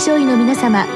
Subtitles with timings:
[0.00, 0.86] 症医の皆様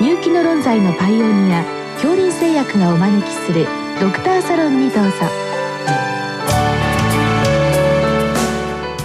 [0.00, 1.62] 入気の論剤のパイオニア
[1.96, 3.66] 恐林製薬がお招きする
[4.00, 5.10] ドクターサロンにどうぞ。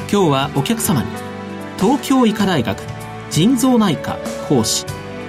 [0.09, 1.09] 今日はお客様に
[1.77, 2.79] 東京医科大学
[3.31, 4.17] 腎臓内科
[4.47, 4.85] 講師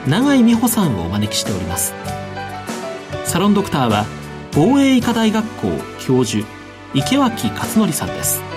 [0.07, 1.93] 永井美穂さんをお招きしております。
[3.25, 4.07] サロンドクターは
[4.55, 6.46] 防衛医科大学校教授
[6.95, 8.54] 池脇勝則さんです。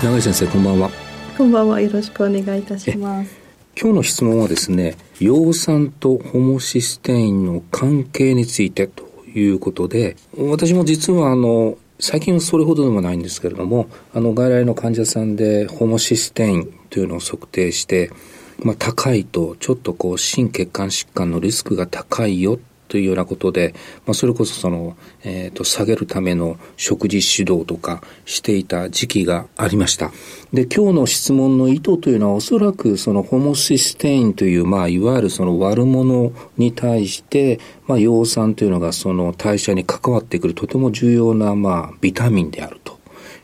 [0.00, 0.90] 井先生こんばんは。
[1.36, 1.78] こんばんは。
[1.78, 3.36] よろしくお願いいたします。
[3.78, 9.04] 今日の質問はですね葉酸とホモシステインの関係についてと
[9.34, 18.10] いうことで私も実はあの最近はそれほどでもないんですけれどもあの外来の患者さんでホモシステインというのを測定して
[18.62, 22.58] まあ、高いとちょっとこう心血管疾患のリスクが高いよ
[22.90, 23.72] というようなことで、
[24.04, 30.10] まあ、それこそその、えっ、ー、と、下げるための食事指導とかしていた時期がありました。
[30.52, 42.98] で、今日の質問の意図というのはおそらくそのホモシステインという、まあ、いわゆるその悪者に対して、まあ、葉酸というのがその代謝に関わってくるとても重要な、まあ、ビタミンであると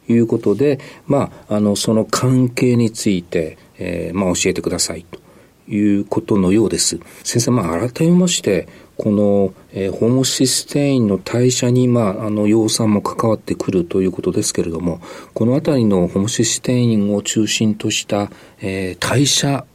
[0.09, 5.21] いうことで、まあ、あの、その関係について、えー、まあ、教えてくださいと
[5.69, 6.99] いうことのようです。
[7.25, 15.01] 先生、まあ、改めまして、この、えー、ホモシステインの代謝に、まあ、あの、葉酸も関わってくるということですけれども、
[15.35, 18.31] このあたりのホモシステインを中心とした、
[18.61, 19.67] えー、代謝、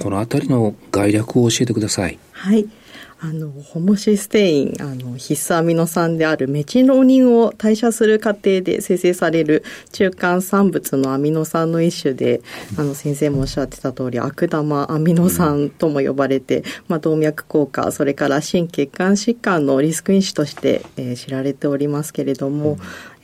[0.00, 2.18] このあたりの概略を教えてください。
[2.32, 2.68] はい。
[3.18, 12.42] あのホモシステインあの必須アミノ酸であるメチロニンを代謝する過程で生成される中間産物のアミノ酸の一種で
[12.78, 22.76] あの先生もおっしゃってた通り悪玉アミノ酸とも呼ばれて、まあ、動脈硬化それから心血管疾患のリスク因子として、えー、知られておりますけれども、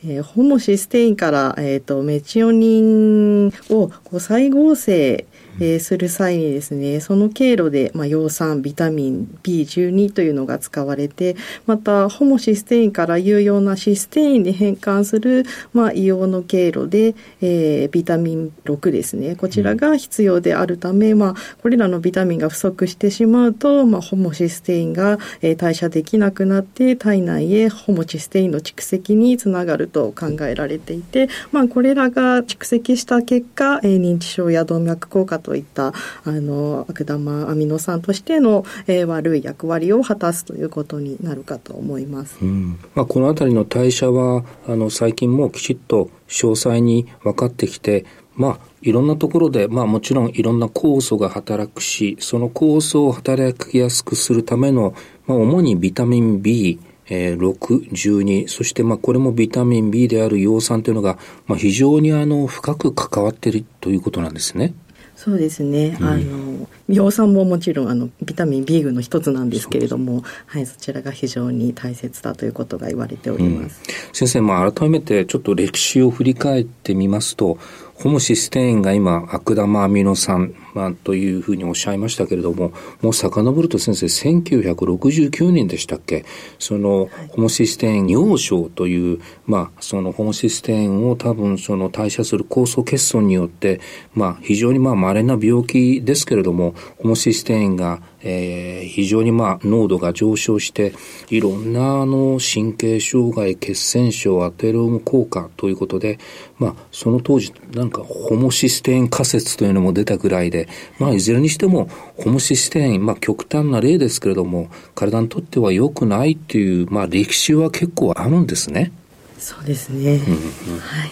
[0.03, 5.27] えー、ホモシステインから、えーと、メチオニンをこう再合成
[5.59, 19.35] えー、する際にですねその経路で、まあ、葉酸ビタミン B12 というのが使われてまたホモシステインから有用なシステインに変換する、まあ、硫黄の経路で、えー、ビタミン6ですね。
[19.35, 35.93] こちらが必要であるため、まあ、これらのビタミンが不足してしまうと、まあ、ホモシステインが、えー、代謝できなくなって体内へホモシステインの蓄積につながると考えられていて、まあ、これらが蓄積した結果、えー、認知症や動脈硬化といった
[36.25, 42.37] あの悪玉アミノ酸としての、えー、悪い役割を果たすということになるかと思います。
[42.41, 48.05] うんまあ、この辺りの代謝はあの最近もきちっと詳細に分かってきて
[48.35, 54.93] まあいろんなところで、まあもちろんいろんな酵素が働くし、その酵素を働きやすくするための、
[55.25, 64.73] まあ主にビタミン B、えー、6、12、そしてまあこれもビタミン B である葉酸というのが、まあ非常にあの深く関わっているということなんですね。
[65.15, 77.57] そうですね、うん、あの葉酸ももちろんあのビタミン B 群の一つなんですけれども、はい、そちらが非常に大切だということが言われております、うん、先生、まあ、改めてちょっと歴史を振り返ってみますと
[77.95, 86.25] ホモシステインが今悪玉アミノ酸、まあ、というふうにおっしゃいましたけれどももう遡ると先生1969年でしたっけ？
[86.59, 93.81] そのホモシステイン尿症という、まあ、そのホモシステインを多分その代謝する酵素欠損によって、
[94.13, 100.93] まあ、非常にまあ稀な病気ですけれどもホモシステインがえー、非常にまあ濃度が上昇して
[101.29, 106.19] いろんなあの神経障害血栓症アテローム効果ということで、
[106.57, 110.62] まあ、その当時なんかホモシステイン仮説というのも出たぐらいで、
[110.99, 118.91] まあ、いずれにしてもホモシステイン、まあ、極端な例ですけれども体にとっては良くないっていう、まあ、歴史は結構あるんですね。
[119.37, 121.11] そうですね、うんうん、はい。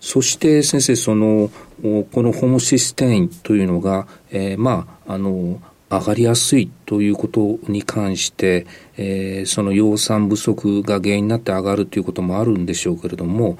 [0.00, 1.50] そして先生その
[1.82, 5.60] このホモシステインというのが、えー、まああの
[5.90, 8.66] 上がりやすいということに関して、
[8.96, 13.58] えー、その葉酸不足が原因になって上がるということもあるんでしょうけれども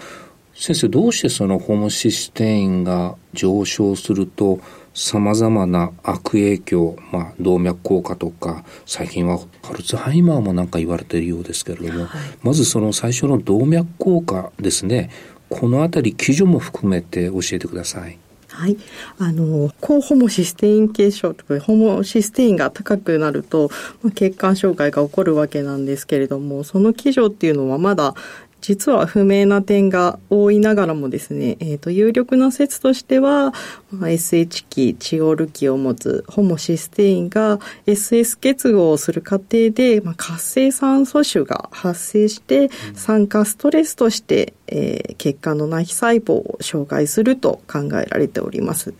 [0.54, 4.60] 先生どうしてそのホモシステインが上昇すると
[4.98, 9.38] さまざまな悪影響、まあ、動脈硬化とか最近は
[9.70, 13.86] アルツハイマーもなんか言われているようですけれども、はい、まずその最初の動脈
[14.22, 15.10] 硬化ですね
[15.50, 18.18] この辺り基準も含めて教えてください。
[18.48, 18.76] はい。
[19.18, 23.70] あの、高ホモシステイン結晶とか、ホモシステインが高くなると、
[24.02, 28.14] まあ、血管障害が起こるわけなんですけれども、その基準っていうのはまだ
[28.60, 33.52] 実は不明な点が多いながらもですね、えーと、有力な説としては、
[33.90, 48.92] まあ、SH 期、チオール期を持つホモシステインが SS 結合をする過程で、まあ、活性酸素種が発生して、酸化ストレスとして、えー、血管の内皮細胞を障害すると考えられております。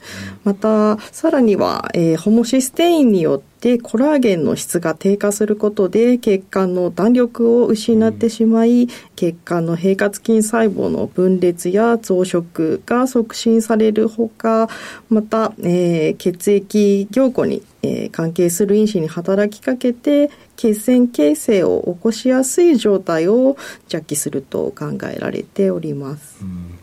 [0.44, 14.68] また、さらには、えー、ホモシステインによってでコラーゲンの質が低下することで血管の弾力を失ってしまい、血管の平滑筋細胞の分裂や増殖が促進されるほか
[15.08, 23.56] また、えー、血液凝固に、えー、関係する因子に働きかけて血栓形成を起こしやすい状態を
[23.88, 26.38] 弱気すると考えられております。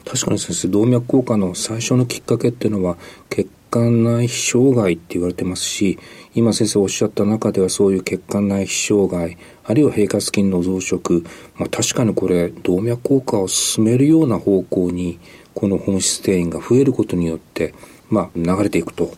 [0.06, 2.98] 確かに先生動脈硬化の最初のきっかけっていうのは
[3.30, 6.00] 血管内皮障害って言われてますし
[6.33, 11.25] 今先生おっしゃった中ではそういう血管内皮障害、あるいは平滑筋の増殖、
[11.57, 15.19] まあ、確かにこれ動脈硬化を進めるような方向に
[15.54, 17.74] この本質転移が増えることによって、
[18.10, 19.13] まあ、流れていくと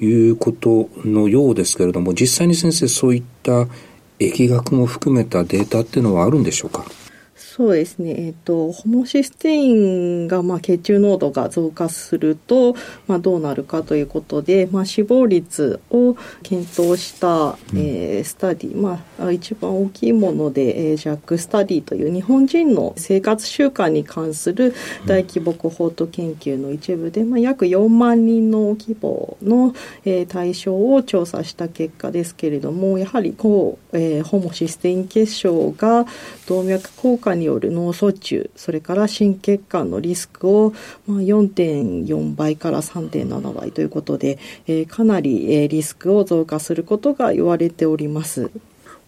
[0.00, 3.68] いうことのようですけれども実際に先生そういった
[4.18, 6.84] 疫学も含めたデータっていうのはあるんでしょうか？
[7.52, 12.76] そうですね、えっ、ー、と、ホモシステインが、まあ、血中濃度が増加すると、
[13.08, 16.14] まあ、どうなるかということで、まあ、死亡率を
[16.44, 24.72] 検討した、えー、スタディ、まあ、一番大きいもので、えー、ジャックスタディという日本人の生活習慣に関する
[25.06, 29.74] 大規模コホート研究の一部で、まあ、約4万人の規模の、
[30.04, 36.06] えー、対象を調査した結果ですけれども、やはりこう、えー、ホモシステイン結晶が
[36.46, 40.72] 動脈硬化にによる脳卒中それから心血管のリスクを、
[41.06, 44.38] まあ、4.4倍から3.7倍ということで、
[44.68, 48.50] えー、かなり、えー、リスクを増加することが言われております。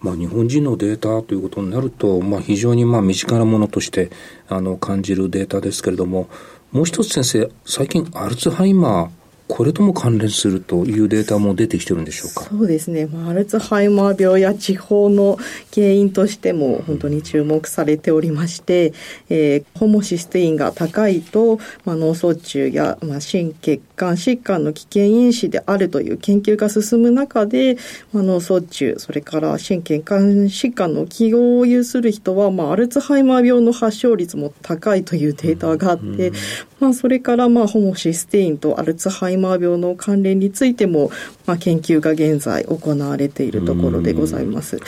[0.01, 4.11] まあ、日本人のデータということになると、まあ、非常にまあ身近なものとして
[4.49, 6.29] あの感じるデータですけれども
[6.73, 9.22] もう一つ先生最近アルツハイマー
[9.55, 12.45] これとも関連するというデータも出てきてるんでしょうか？
[12.45, 15.37] そうですね、まあ、アルツハイマー病や痴呆の
[15.75, 18.95] 原因としても本当に注目されておりまして、
[19.29, 27.77] えー、ホモシステインが高いと、まあ、脳卒中や、まあ、心血管疾患の危険因子であるという研究が進む中で、
[28.15, 36.33] まあ、脳卒中それから心血管疾患の既往を有する人は、まあ、アルツハイマー病の発症率も高いというデータがあって、
[36.81, 41.11] まあ、それからまあホモシステインとアルツハイマー病の関連についても、
[41.47, 44.79] まあ、研究が現在行われているところでございます。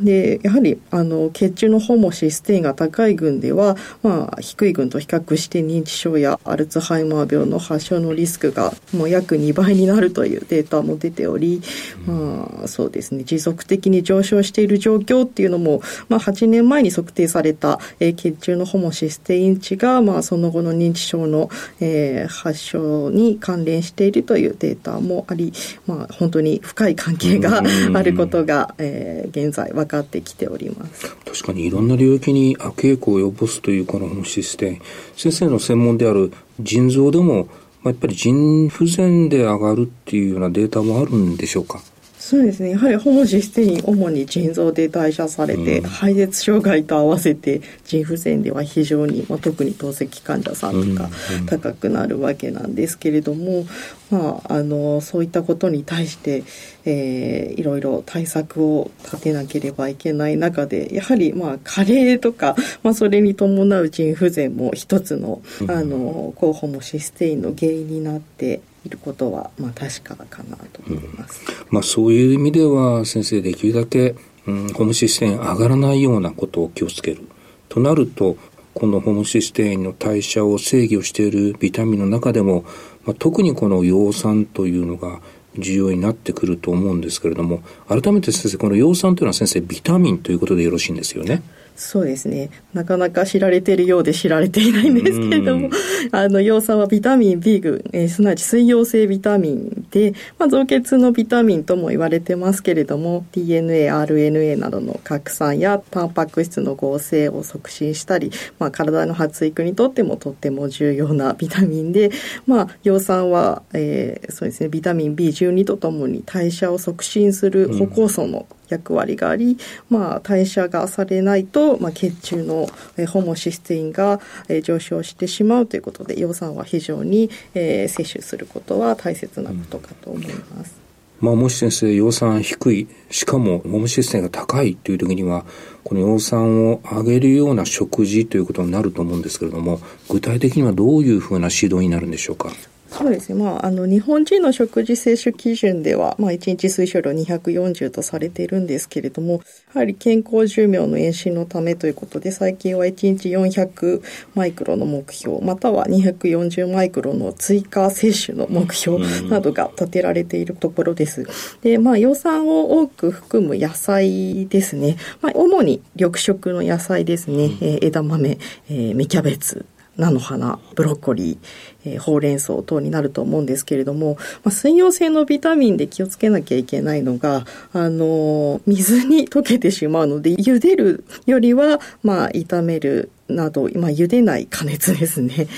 [0.00, 11.62] でやはりあの血中のホモシステインが高い群では、まあ、低い群と比較して認知症やアルツハイマー病の発症のリスクがもう約2倍になるというデータも出ており、
[12.06, 13.24] まあ、そうですね。
[13.24, 21.48] 持続的に上昇している状況っていうのも、まあ、8年前に測定された、えー、血中のホモシステイン値が、まあ、その後の認知症の、
[21.80, 25.52] えー、発症に関連しているというデータもあり、
[25.86, 27.62] まあ、本当に深い関係が
[27.94, 31.14] あることが、えー、現在分かってきております。
[31.24, 34.78] 確かにいろんな領域に悪影響を及ぼすというこのシステム。
[35.16, 37.48] 先生の専門である腎臓でも
[37.84, 41.80] やっぱり腎不全で上がるっていうようなデータもあるんでしょうか？
[42.18, 42.70] そうですね。
[42.70, 51.08] やはりホモジステイン主に腎臓で代謝されて、うん、配列障害と合わせて腎不全では非常に、まあ、特に透析患者さんとか
[51.46, 53.64] 高くなるわけなんですけれども、
[54.10, 56.44] まあ、あのそういったことに対して、
[56.84, 74.14] えー、いろいろ対策を立てなければいけない中でやはり、まあ、加齢とか、まあ、それに伴う腎不全も一つのあの候補もシステインの原因になっていることは、まあ、確かかなと思います、うん、まあ、そういう意味では先生できるだけ、
[74.46, 77.26] うん、ホモシステイン上がらないようなことを気をつける。
[77.68, 78.36] となると
[78.76, 82.66] このホモシステインの代謝を制御しているビタミンの中でも、
[83.06, 85.20] まあ、特にこの葉酸というのが
[85.58, 91.42] 重要になってくると思うんですけれども改めて先生この葉酸というのは先生ビタミンということでよろしいんですよね？
[91.76, 92.50] そうですね。
[92.72, 95.70] なかなか知られているようで知られていないんですけれども、
[96.10, 112.10] あの、葉酸はビタミン B 群、えー、すなわち水溶性ビタミンで、まあ、造血のビタミンとも言われてますけれども、DNA、RNA などの拡散やタンパク質の合成を促進したり、まあ、体の発育にとってもとっても重要なビタミンで、
[112.46, 119.56] まあ、葉酸は、えー、そうですね、ビタミン B12 とともに代謝を促進する歩酵素の役割があり、
[119.90, 122.68] まあ、代謝がされないと、まあ、血中の、
[123.08, 124.20] ホモシステインが、
[124.62, 130.86] 上昇してしまうということで葉酸は非常に、えー、摂取することは大切なことかと思います。
[131.18, 135.46] まあ、もし先生、葉酸低い、しかもホモシステインが高いという時には、
[135.82, 139.80] この葉酸を上げるような食事ということになると思うんですけれども、
[140.10, 142.50] 具体的にはどういうふうな指導になるんでしょうか？
[142.96, 143.34] そうですね。
[143.34, 149.42] まあ、あの、日本人の食事摂取基準では、まあ、1日推奨量240とされているんですけれども、
[149.74, 154.02] やはり健康寿命の延伸のためということで、最近は1日400
[154.34, 158.98] マイクロの目標、または240マイクロの追加摂取の目標
[159.28, 161.26] などが立てられているところです。
[161.60, 164.96] で、まあ、葉酸を多く含む野菜ですね。
[165.20, 167.44] まあ、主に緑色の野菜ですね。
[167.60, 168.38] えー、枝豆、
[168.70, 171.38] えー、芽キャベツ、菜の花、ブロッコリー、
[171.84, 185.48] えー、ほうれん草等になると思うんですけれども、まあ、水溶性のビタミンで気をつけなきゃいけないのが、あのー、水に溶けてしまうので、茹でるよりは、まあ、炒めるなど、まあ、茹でない加熱ですね、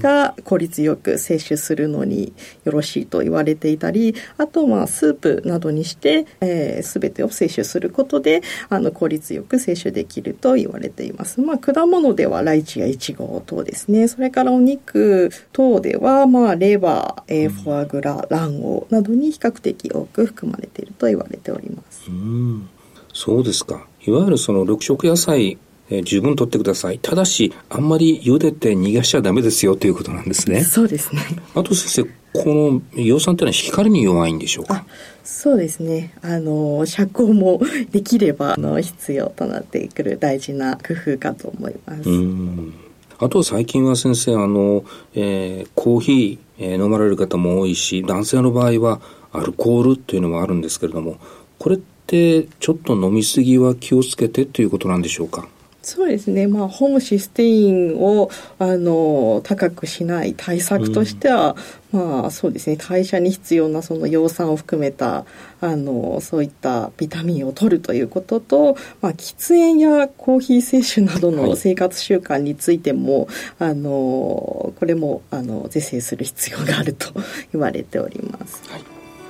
[0.00, 2.32] が効率よく摂取するのに
[2.64, 11.40] よろしいと言われていたり、あと、まあ、スープなどにして、えー、全てを摂取することで、あの、効率よく摂取できると言われています。
[11.40, 14.08] まあ、果物ではライチやイチゴ等ですね。
[14.08, 22.08] それからお肉等では、まあ、レバー、えー、フォアグラ、卵黄などに比較的多く含まれていると言われております。
[22.08, 22.68] うん
[23.14, 23.86] そうですか。
[24.06, 25.58] いわゆるその緑色野菜
[25.92, 26.98] えー、十分取ってください。
[26.98, 30.64] ただし、あんまり茹でて逃がしちゃダメですよということなんですね。
[30.64, 31.22] そうですね。
[31.54, 34.86] あと先生、この葉酸というのは光に弱いんでしょうか？
[35.22, 36.14] そうですね。
[36.22, 42.08] あの、遮光もできれば、あの、必要となってくる大事な工夫かと思います。
[42.08, 42.74] うん
[43.18, 44.84] あと最近は先生、あの、
[45.14, 51.18] えー、コーヒー、えー、飲まれる方も多いし、男性の場合はアルコールというのもあるんですけれども、
[51.60, 55.46] これってちょっと飲みすぎは気をつけてということなんでしょうか？
[55.82, 61.56] そうですね、まあ、ホームシステインをあの高くしない対策としては、
[61.92, 62.76] うん、まあそうですね。
[62.76, 65.24] 代謝に必要なその葉酸を含めた
[65.60, 77.12] あのそういったビタミンを取るということと、まあ、喫煙やコーヒー摂取などの生活習慣についても、はい、あのこれもあの是正する必要があると
[77.52, 78.84] 言われております、はい、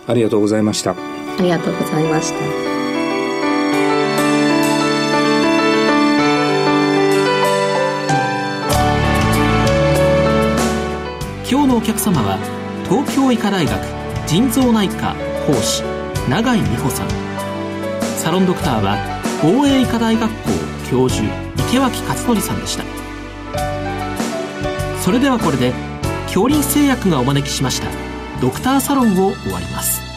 [0.07, 0.95] ありがとうございました。
[1.39, 2.72] ありがとうございました
[11.53, 12.39] 今日のお客様は
[12.89, 13.79] 東京医科大学
[14.27, 15.15] 腎臓内科
[15.47, 15.83] 講師
[16.27, 17.09] 永井美穂さん。
[18.17, 18.97] サロンドクターは
[19.43, 20.37] 防衛医科大学校
[20.91, 21.29] 教授
[21.69, 22.85] 池脇勝則さんでした。
[25.03, 25.75] それではこれで
[26.25, 27.89] 恐林製薬がお招きしました
[28.41, 30.12] ドクターサロンを終わります。